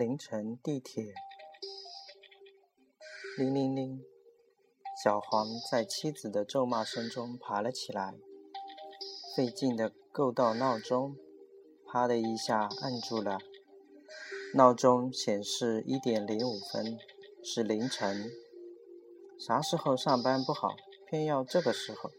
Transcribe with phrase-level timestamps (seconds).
[0.00, 1.12] 凌晨地铁，
[3.36, 4.02] 铃铃铃，
[5.04, 8.14] 小黄在妻子的咒骂声中爬了起来，
[9.36, 11.16] 费劲地够到闹钟，
[11.86, 13.40] 啪的一下按住了。
[14.54, 16.98] 闹钟显示一点零五分，
[17.44, 18.30] 是凌晨。
[19.38, 20.70] 啥时候上班不好，
[21.10, 22.10] 偏要这个时候？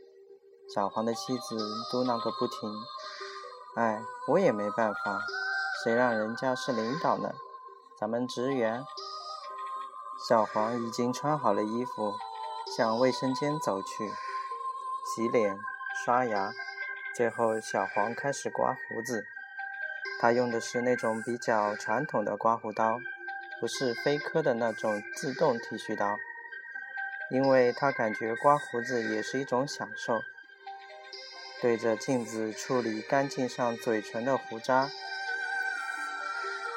[0.72, 1.58] 小黄的妻子
[1.92, 2.72] 嘟囔个不停。
[3.76, 5.20] 哎，我也没办法，
[5.84, 7.34] 谁让人家是领导呢？
[8.02, 8.84] 咱们职员。
[10.28, 12.16] 小黄已经穿好了衣服，
[12.76, 14.10] 向卫生间走去，
[15.06, 15.60] 洗脸、
[16.04, 16.52] 刷牙，
[17.16, 19.28] 最后小黄开始刮胡子。
[20.20, 23.00] 他用的是那种比较传统的刮胡刀，
[23.60, 26.18] 不是飞科的那种自动剃须刀，
[27.30, 30.24] 因为他感觉刮胡子也是一种享受。
[31.62, 34.90] 对着镜子处理干净上嘴唇的胡渣。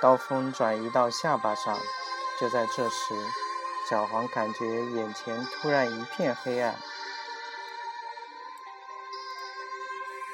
[0.05, 1.79] 刀锋转移到下巴上，
[2.39, 3.15] 就在这时，
[3.89, 6.77] 小黄感觉眼前突然一片黑暗，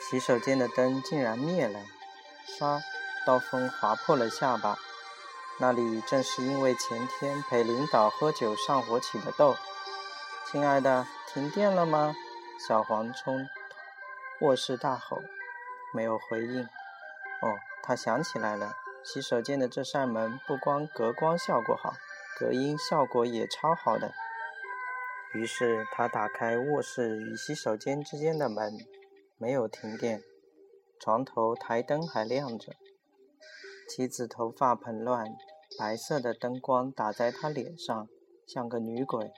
[0.03, 1.79] 洗手间的灯竟然灭了。
[2.49, 2.81] 唰，
[3.25, 4.77] 刀锋划破了下巴，
[5.61, 9.55] 那里正是因为前天陪领导喝酒上火起的痘。
[10.51, 12.13] 亲爱的，停电了吗？
[12.59, 13.49] 小黄冲
[14.41, 15.23] 卧室大吼，
[15.95, 16.65] 没有回应。
[16.65, 18.75] 哦，他想起来了。
[19.03, 21.95] 洗手间的这扇门不光隔光效果好，
[22.39, 24.13] 隔音效果也超好的。
[25.33, 28.77] 于是他打开卧室与洗手间之间的门，
[29.39, 30.23] 没有停电，
[30.99, 32.75] 床头台灯还亮着。
[33.89, 35.27] 妻子头发蓬乱，
[35.79, 38.09] 白色的灯光打在她脸上，
[38.47, 39.33] 像个女鬼。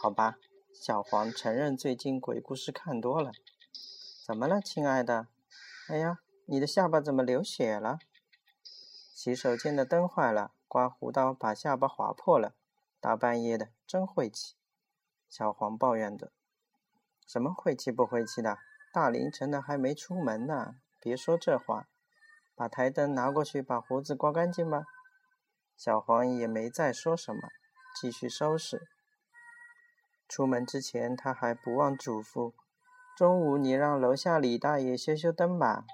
[0.00, 0.36] 好吧，
[0.72, 3.32] 小黄承认最近鬼故事看多了。
[4.26, 5.28] 怎么了，亲爱的？
[5.88, 7.98] 哎呀，你的下巴怎么流血了？
[9.18, 12.54] 洗手间的灯坏了，刮胡刀把下巴划破了。
[13.00, 14.54] 大半夜的，真晦气。
[15.28, 16.30] 小黄抱怨着
[17.26, 18.58] ：“什么晦气不晦气的？
[18.92, 20.76] 大凌晨的还没出门呢。
[21.00, 21.88] 别说这话，
[22.54, 24.84] 把台灯拿过去，把胡子刮干净吧。”
[25.76, 27.48] 小黄也没再说什么，
[28.00, 28.86] 继续收拾。
[30.28, 32.52] 出门之前，他还不忘嘱咐
[33.18, 35.84] ：“中午你让楼下李大爷修修灯吧。”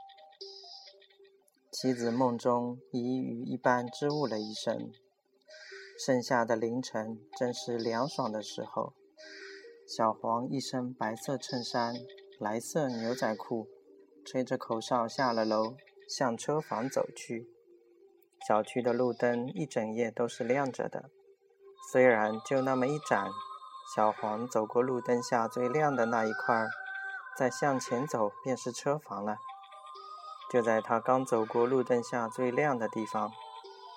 [1.76, 4.92] 妻子梦中已雨一般支吾了一声。
[5.98, 8.94] 盛夏的凌晨正是凉爽的时候。
[9.84, 11.96] 小黄一身白色衬衫、
[12.38, 13.66] 蓝色牛仔裤，
[14.24, 15.74] 吹着口哨下了楼，
[16.08, 17.50] 向车房走去。
[18.46, 21.10] 小区的路灯一整夜都是亮着的，
[21.91, 23.26] 虽然就那么一盏。
[23.96, 26.68] 小黄走过路灯下最亮的那一块，
[27.36, 29.38] 再向前走便是车房了。
[30.54, 33.32] 就在他刚走过路灯下最亮的地方，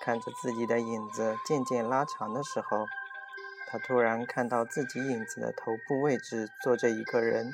[0.00, 2.84] 看着自己的影子渐渐拉长的时候，
[3.68, 7.52] 他突然看到自己影子的头部位置坐着一个人，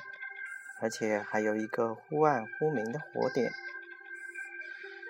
[0.80, 3.52] 而且还有一个忽暗忽明的火点。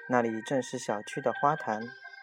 [0.09, 1.81] 那里正是小区的花坛，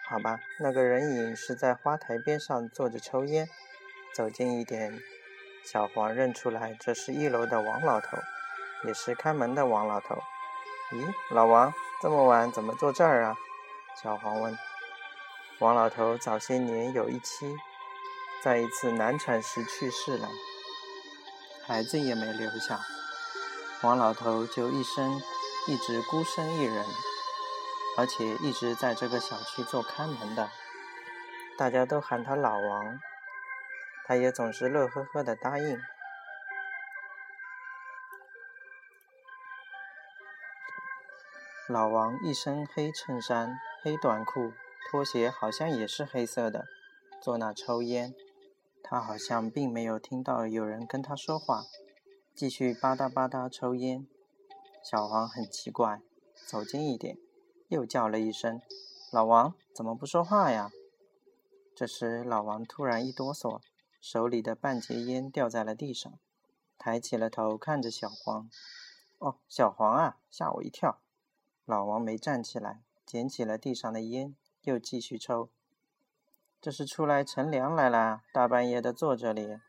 [0.10, 3.48] 好吧，那个人影是在花台边上坐着抽烟。
[4.14, 5.00] 走近一点，
[5.64, 8.18] 小黄认出来，这是一楼的王老头，
[8.84, 10.18] 也是看门的王老头。
[10.92, 13.38] 咦，老王，这么晚怎么坐这儿啊？
[14.02, 14.58] 小黄问。
[15.60, 17.56] 王老头早些年有一妻，
[18.44, 20.28] 在一次难产时去世了，
[21.66, 22.82] 孩子也没留下。
[23.84, 25.22] 王老头就一生
[25.68, 26.86] 一直孤身一人，
[27.98, 30.50] 而且一直在这个小区做看门的，
[31.58, 33.00] 大家都喊他老王，
[34.06, 35.82] 他也总是乐呵呵的答应。
[41.72, 44.52] 老王一身黑衬衫、黑短裤，
[44.90, 46.66] 拖鞋好像也是黑色的，
[47.22, 48.14] 坐那抽烟。
[48.84, 51.64] 他好像并没有听到有人跟他说话，
[52.36, 54.06] 继续吧嗒吧嗒抽烟。
[54.84, 56.02] 小黄很奇怪，
[56.46, 57.18] 走近一点，
[57.70, 58.62] 又叫了一声
[59.10, 60.72] ：“老王，怎么不说话呀？”
[61.74, 63.62] 这时，老王突然一哆嗦，
[64.02, 66.12] 手里的半截烟掉在了地上，
[66.78, 68.50] 抬起了头看着小黄
[69.20, 71.00] ：“哦，小黄啊，吓我一跳。”
[71.66, 75.50] 老王没站起来，捡起了地上的烟，又继续抽。
[76.60, 78.22] 这是出来乘凉来啦？
[78.34, 79.60] 大半夜的坐这里？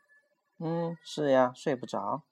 [0.57, 2.23] 嗯，是呀，睡不着。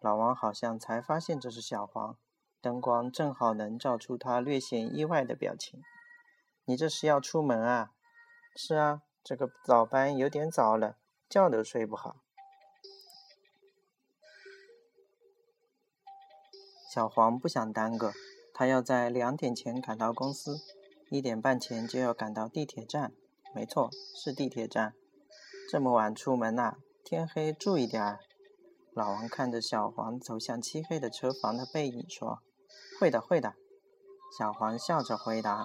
[0.00, 2.16] 老王好像才发现这是小黄，
[2.60, 5.82] 灯光正好能照出他略显意外的表情。
[6.64, 7.92] 你这是要出门啊？
[8.54, 10.96] 是啊，这个早班有点早了，
[11.28, 12.16] 觉都睡不好。
[16.90, 18.12] 小黄不想耽搁。
[18.58, 20.58] 他要在两点前赶到公司，
[21.10, 23.12] 一点半前就要赶到地铁站。
[23.54, 24.94] 没错，是地铁站。
[25.70, 26.74] 这么晚出门呐？
[27.04, 28.18] 天黑注意点儿。
[28.92, 32.40] 老王看着小黄走向漆黑的车房的背影说
[32.98, 33.54] ：“会的，会的。”
[34.36, 35.64] 小黄笑着回答。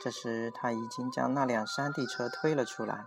[0.00, 3.04] 这时他已经将那辆山地车推了出来。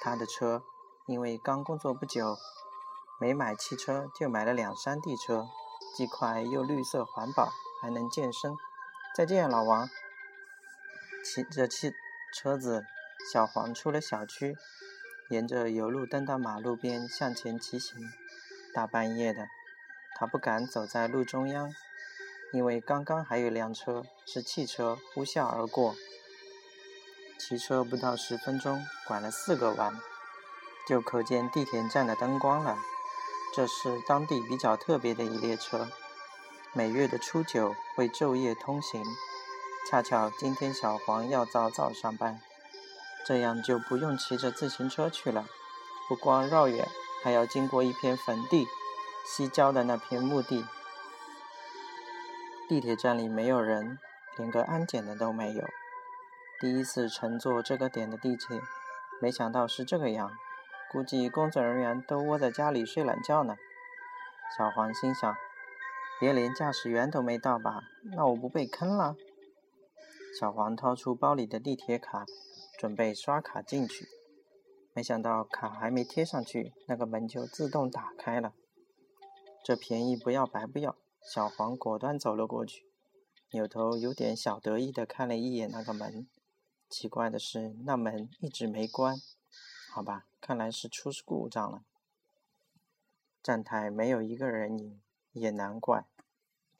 [0.00, 0.62] 他的车，
[1.06, 2.38] 因为刚工作不久，
[3.20, 5.46] 没买汽车就买了辆山地车，
[5.94, 7.52] 既快又绿色环保，
[7.82, 8.56] 还能健身。
[9.16, 9.90] 再见，老王。
[11.24, 11.92] 骑着汽
[12.32, 12.86] 车子，
[13.32, 14.56] 小黄出了小区，
[15.30, 17.98] 沿着有路灯的马路边向前骑行。
[18.72, 19.48] 大半夜的，
[20.14, 21.74] 他不敢走在路中央，
[22.52, 25.96] 因为刚刚还有辆车是汽车呼啸而过。
[27.38, 29.98] 骑车不到十分钟，拐了四个弯，
[30.88, 32.78] 就可见地铁站的灯光了。
[33.54, 35.88] 这是当地比较特别的一列车，
[36.74, 39.04] 每月的初九会昼夜通行。
[39.86, 42.40] 恰巧今天小黄要早早上班，
[43.26, 45.44] 这样就不用骑着自行车去了。
[46.08, 46.88] 不光绕远，
[47.22, 48.66] 还要经过一片坟地，
[49.26, 50.64] 西郊的那片墓地。
[52.66, 53.98] 地铁站里没有人，
[54.38, 55.68] 连个安检的都没有。
[56.58, 58.62] 第一次乘坐这个点的地铁，
[59.20, 60.32] 没想到是这个样。
[60.90, 63.56] 估计工作人员都窝在家里睡懒觉呢。
[64.56, 65.34] 小黄心想：
[66.22, 67.82] 别连驾驶员都没到吧？
[68.04, 69.16] 那我不被坑了？
[70.38, 72.24] 小黄掏出包里的地铁卡，
[72.78, 74.06] 准备刷卡进去。
[74.92, 78.54] 没想到卡还没贴上去，那个门就自动打开了。
[79.64, 82.86] 这便宜不要白不要，小黄果断走了过去，
[83.50, 86.28] 扭头有点小得意地看了一眼那个门。
[86.88, 89.16] 奇怪的是，那门一直没关。
[89.90, 91.82] 好吧，看来是出故障了。
[93.42, 95.00] 站台没有一个人影，
[95.32, 96.06] 也难怪。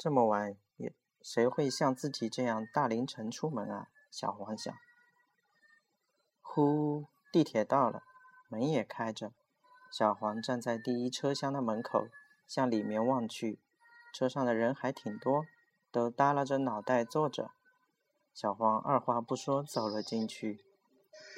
[0.02, 3.86] 这么晚也谁会像自己这样大凌晨出门啊？
[4.10, 4.74] 小黄想。
[6.40, 8.02] 呼，地铁到了，
[8.48, 9.32] 门也开着。
[9.92, 12.08] 小黄站在第一车厢的门口，
[12.48, 13.60] 向里面望去，
[14.12, 15.44] 车上的人还挺多，
[15.92, 17.52] 都耷拉着脑袋坐着。
[18.34, 20.64] 小黄二话不说走了进去，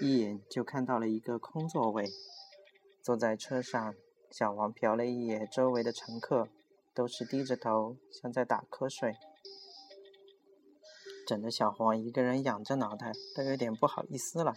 [0.00, 2.10] 一眼就看到了一个空座位。
[3.02, 3.94] 坐在车上，
[4.30, 6.48] 小黄瞟了一眼周围的乘客，
[6.94, 9.16] 都是低着头，像在打瞌睡，
[11.26, 14.54] 整得小黄一个人仰着脑袋，都有点不好意思了。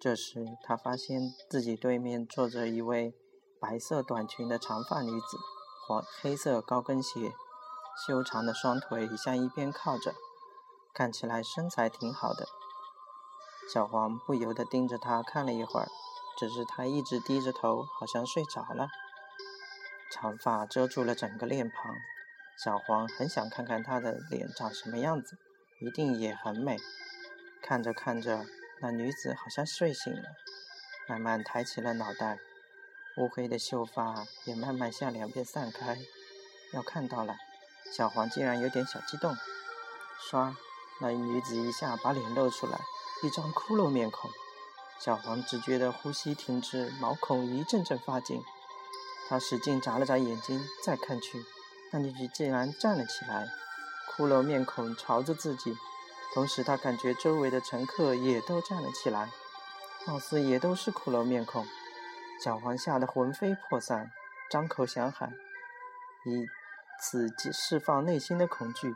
[0.00, 3.14] 这时，他发现自己对面坐着一位
[3.60, 5.38] 白色短裙的长发女子，
[5.86, 7.32] 黄黑色高跟鞋，
[8.06, 10.14] 修长的双腿向一边靠着。
[10.92, 12.46] 看起来身材挺好的，
[13.72, 15.88] 小黄不由得盯着他看了一会儿，
[16.38, 18.88] 只是他一直低着头，好像睡着了。
[20.10, 21.94] 长发遮住了整个脸庞，
[22.56, 25.36] 小黄很想看看她的脸长什么样子，
[25.80, 26.76] 一定也很美。
[27.62, 28.44] 看着看着，
[28.80, 30.30] 那女子好像睡醒了，
[31.08, 32.38] 慢慢抬起了脑袋，
[33.16, 35.98] 乌黑的秀发也慢慢向两边散开。
[36.72, 37.36] 要看到了，
[37.92, 39.36] 小黄竟然有点小激动，
[40.18, 40.56] 刷。
[41.00, 42.78] 那女子一下把脸露出来，
[43.24, 44.30] 一张骷髅面孔。
[45.00, 48.40] 小黄只觉得呼吸停止，毛孔一阵阵发紧。
[49.28, 51.44] 他使劲眨了眨眼睛，再看去，
[51.92, 53.48] 那女子竟然站了起来，
[54.10, 55.76] 骷髅面孔朝着自己。
[56.34, 59.30] 同时，他感觉周围的乘客也都站了起来，
[60.06, 61.66] 貌似也都是骷髅面孔。
[62.42, 64.10] 小黄吓得魂飞魄散，
[64.50, 65.32] 张口想喊，
[66.26, 66.46] 以
[67.00, 68.94] 此释放内心的恐惧。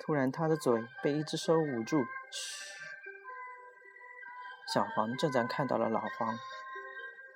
[0.00, 2.04] 突然，他的嘴被一只手捂住。
[2.30, 2.70] 嘘！
[4.72, 6.38] 小黄这才看到了老黄，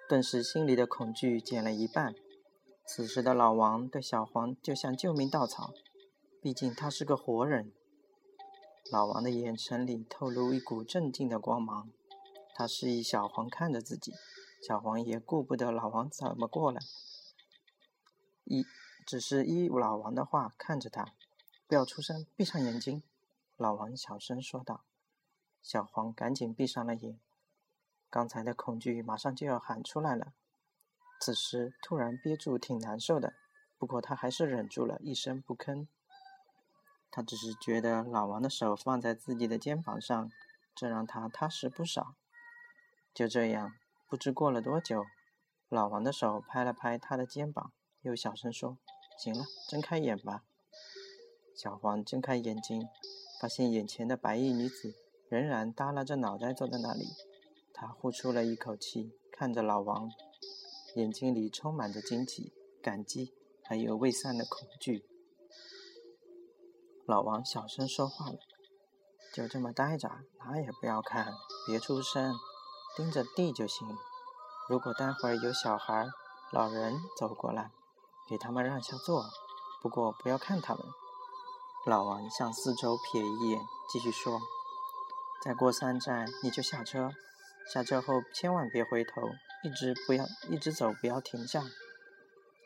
[0.06, 2.14] 顿时心里的恐惧减了一半。
[2.86, 5.72] 此时的老王对小黄就像救命稻草，
[6.42, 7.72] 毕竟他是个活人。
[8.92, 11.90] 老王的眼神里透露一股镇静的光芒，
[12.54, 14.12] 他示意小黄看着自己。
[14.66, 16.80] 小黄也顾不得老王怎么过来，
[18.44, 18.64] 一
[19.06, 21.14] 只是依老王的话看着他。
[21.66, 23.02] 不要出声，闭上眼睛。”
[23.56, 24.84] 老王小声说道。
[25.62, 27.18] 小黄赶紧闭上了眼，
[28.14, 30.34] 刚才的恐惧马上就要喊出来了。
[31.18, 33.34] 此时突然憋住，挺难受的。
[33.76, 35.88] 不过他还是忍住了，一声不吭。
[37.10, 40.30] 他只是觉得老王的手放在自己的肩膀上，
[40.76, 42.14] 这让他踏实不少。
[43.12, 43.72] 就这样，
[44.08, 45.04] 不知过了多久，
[45.68, 48.78] 老王的手拍了拍他的肩膀，又小声说
[49.18, 50.44] ：“行了，睁开眼吧。”
[51.58, 52.86] 小黄睁开眼睛，
[53.40, 54.94] 发现眼前的白衣女子
[55.28, 57.08] 仍然耷拉着脑袋坐在那里。
[57.74, 60.08] 他呼出了一口气，看着老王，
[60.94, 65.04] 眼睛里充满着惊奇、感激，还有未散的恐惧。
[67.04, 68.38] 老王小声说话了
[69.34, 71.34] ：“就这么待着，哪也不要看，
[71.66, 72.34] 别出声，
[72.96, 73.86] 盯着地就行。
[74.68, 76.08] 如果待会儿有小孩、
[76.52, 77.72] 老人走过来，
[78.30, 79.26] 给他们让下座，
[79.82, 80.82] 不过不要看他们。
[81.84, 83.60] 老王向四周瞥一眼，
[83.92, 84.40] 继续说
[85.44, 87.10] ：“再过三站你就下车，
[87.72, 89.30] 下车后千万别回头，
[89.62, 91.64] 一直不要一直走，不要停下，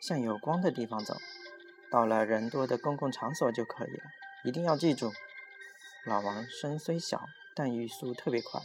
[0.00, 1.16] 向有光的地方走。
[1.90, 4.04] 到了人多的公共场所就可以了，
[4.44, 5.12] 一定要记住。”
[6.04, 8.60] 老王声虽小，但语速特别快。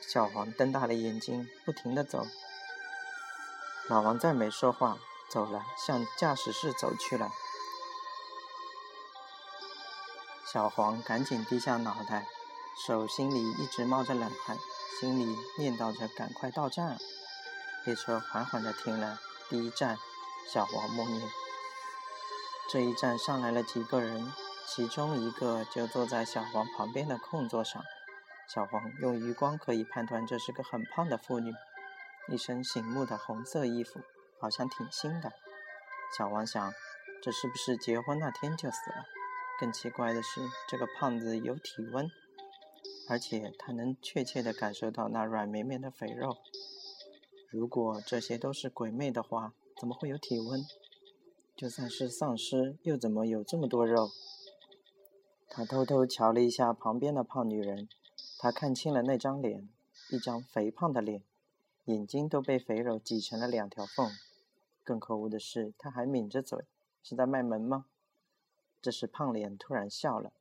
[0.00, 2.26] 小黄瞪大了眼睛，不停地走。
[3.88, 4.98] 老王再没说话，
[5.30, 7.30] 走了，向驾驶室走去了。
[10.46, 12.26] 小黄赶紧低下脑袋，
[12.76, 14.58] 手心里一直冒着冷汗，
[15.00, 16.98] 心里念叨着赶快到站。
[17.84, 19.96] 列车缓缓地停了，第一站，
[20.52, 21.22] 小黄默念
[22.70, 24.32] ：“这一站上来了几个人。”
[24.66, 27.84] 其中一个就坐在小黄旁边的空座上，
[28.48, 31.52] 小黄用余光可以判断这是个很胖的妇女，
[32.28, 34.00] 一身醒目的红色衣服，
[34.40, 35.32] 好像挺新的。
[36.16, 36.72] 小黄想，
[37.22, 39.04] 这是不是结婚那天就死了？
[39.60, 42.10] 更奇怪的是，这个胖子有体温，
[43.08, 46.38] 而且他能确切地感受到那软绵绵的肥肉。
[47.50, 50.64] 如果这些都是鬼魅的话，怎么会有体温？
[51.56, 54.10] 就算是丧尸，又怎么有这么多肉？
[55.48, 57.88] 他偷偷瞧了一下旁边的胖女人，
[58.38, 59.68] 他看清了那张脸，
[60.10, 61.22] 一张肥胖的脸，
[61.84, 64.10] 眼睛都被肥肉挤成了两条缝。
[64.82, 66.64] 更可恶的是，他还抿着嘴，
[67.02, 67.86] 是在卖萌吗？
[68.82, 70.32] 这时，胖脸突然笑了，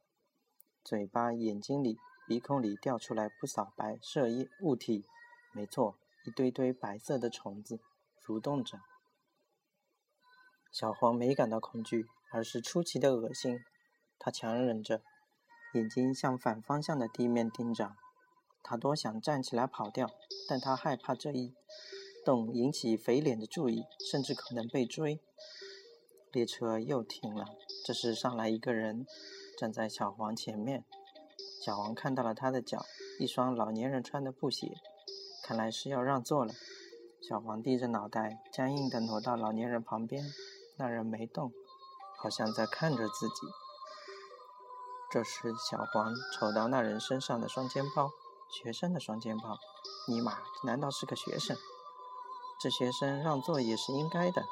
[0.83, 5.05] 嘴巴、眼睛里、鼻孔里掉出来不少白色液物体，
[5.51, 7.79] 没错，一堆堆白色的虫子
[8.25, 8.79] 蠕动着。
[10.71, 13.59] 小黄没感到恐惧，而是出奇的恶心。
[14.17, 15.01] 他强忍着，
[15.73, 17.95] 眼睛向反方向的地面盯着。
[18.63, 20.09] 他多想站起来跑掉，
[20.47, 21.53] 但他害怕这一
[22.23, 25.19] 动引起肥脸的注意，甚至可能被追。
[26.31, 27.45] 列车又停了。
[27.85, 29.05] 这时上来一个人，
[29.59, 30.85] 站在小黄前面。
[31.63, 32.85] 小黄看到了他的脚，
[33.19, 34.73] 一双老年人穿的布鞋，
[35.45, 36.53] 看来是要让座了。
[37.21, 40.25] 小黄低着脑袋，僵硬地挪到老年人旁边。
[40.77, 41.53] 那人没动，
[42.17, 43.47] 好像在看着自己。
[45.09, 48.11] 这时，小黄瞅到那人身上的双肩包，
[48.49, 49.57] 学生的双肩包。
[50.09, 51.55] 尼玛，难道是个学生？
[52.59, 54.43] 这学生让座也是应该的。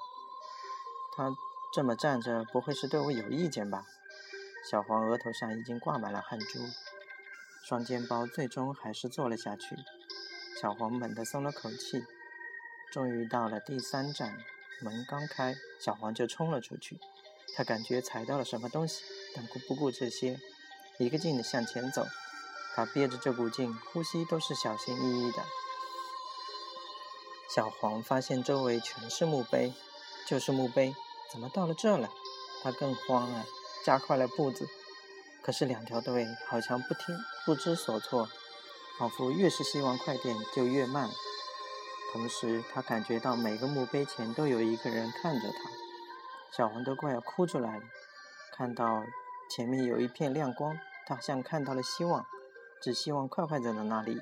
[1.17, 1.29] 他
[1.73, 3.83] 这么站着，不会是对我有意见吧？
[4.69, 6.59] 小黄额头上已经挂满了汗珠，
[7.63, 9.75] 双肩包最终还是坐了下去。
[10.61, 12.05] 小黄猛地松了口气。
[12.91, 14.37] 终于到了第三站，
[14.81, 16.99] 门刚开，小黄就冲了出去。
[17.55, 19.03] 他感觉踩到了什么东西，
[19.33, 20.39] 但顾不顾这些，
[20.97, 22.05] 一个劲地向前走。
[22.75, 25.43] 他憋着这股劲，呼吸都是小心翼翼的。
[27.53, 29.73] 小黄发现周围全是墓碑，
[30.27, 30.93] 就是墓碑，
[31.31, 32.09] 怎么到了这了？
[32.61, 33.45] 他更慌了，
[33.85, 34.67] 加快了步子。
[35.41, 38.29] 可是两条腿好像不听，不知所措，
[38.99, 41.09] 仿佛越是希望快点就越慢。
[42.13, 45.71] 同时，他感觉到每个墓碑前都有一个人看着他。
[46.55, 47.83] 小黄都快要哭出来了，
[48.51, 49.03] 看到
[49.49, 52.25] 前面有一片亮光，他像看到了希望，
[52.81, 54.19] 只希望快快走到那里。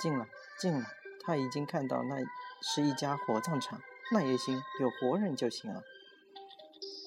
[0.00, 0.26] 进了，
[0.58, 0.86] 进了，
[1.22, 2.16] 他已经看到那
[2.60, 3.80] 是一家火葬场，
[4.12, 5.82] 那也行，有活人就行了。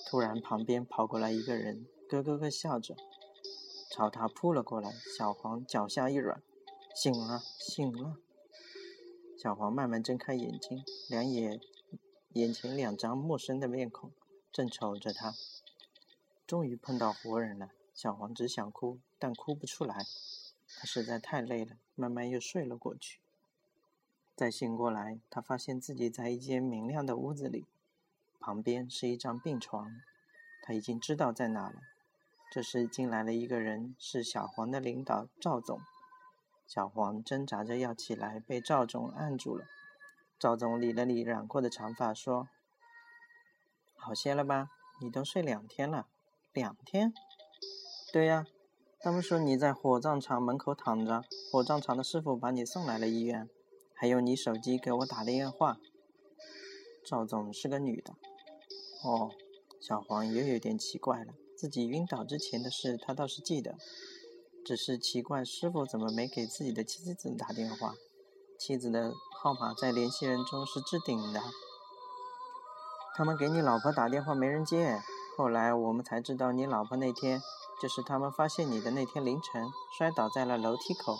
[0.09, 2.95] 突然，旁边跑过来一个人，咯咯咯笑着，
[3.89, 4.93] 朝他扑了过来。
[5.17, 6.41] 小黄脚下一软，
[6.95, 8.17] 醒了，醒了。
[9.37, 11.59] 小黄慢慢睁开眼睛，两眼
[12.33, 14.11] 眼前两张陌生的面孔。
[14.51, 15.35] 正瞅着他，
[16.47, 17.69] 终于碰到活人了。
[17.93, 19.95] 小黄只想哭，但哭不出来。
[20.79, 23.19] 他实在太累了，慢慢又睡了过去。
[24.35, 27.65] 再醒过来，他发现自己在一间明亮的屋子里，
[28.39, 30.01] 旁边是一张病床。
[30.63, 31.81] 他已经知道在哪了。
[32.49, 35.79] 这时进来了一个人，是小黄的领导赵总。
[36.65, 39.65] 小黄挣扎着要起来，被赵总按住了。
[40.39, 42.47] 赵总理了理染过的长发，说。
[43.95, 44.69] 好些了吧？
[45.01, 46.07] 你都睡两天了，
[46.53, 47.13] 两天？
[48.13, 48.45] 对呀，
[48.99, 53.49] 他们说你在火葬场门口躺着，火葬场的师傅把你送来了医院，
[53.93, 55.77] 还有你手机给我打电话。
[57.05, 58.13] 赵总是个女的。
[59.03, 59.31] 哦，
[59.79, 63.75] 小黄也有点奇怪了，自己晕倒之前的事他倒是记得，
[64.63, 67.95] 只是奇怪师傅怎么没给自己的妻子打电话，
[68.59, 69.11] 妻子的
[69.41, 71.41] 号码在联系人中是置顶的。
[73.15, 75.01] 他们给你老婆打电话没人接，
[75.35, 77.41] 后来我们才知道，你老婆那天
[77.81, 81.17] 就是他们发现你的那天凌晨，摔倒在了楼梯口，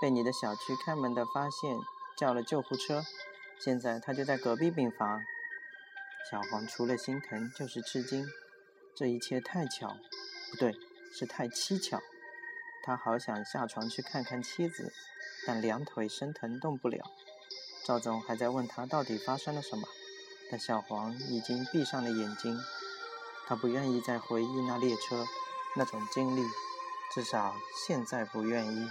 [0.00, 1.76] 被你的小区开门的发现，
[2.16, 3.02] 叫了救护车。
[3.60, 5.20] 现在他就在隔壁病房。
[6.30, 8.26] 小黄除了心疼就是吃惊，
[8.96, 9.98] 这一切太巧，
[10.50, 10.74] 不对，
[11.12, 12.00] 是太蹊跷。
[12.82, 14.90] 他好想下床去看看妻子，
[15.46, 17.04] 但两腿生疼动不了。
[17.84, 19.86] 赵总还在问他到底发生了什么，
[20.50, 22.58] 但小黄已经闭上了眼睛。
[23.46, 25.26] 他不愿意再回忆那列车
[25.76, 26.42] 那种经历，
[27.14, 27.54] 至少
[27.86, 28.88] 现在不愿意。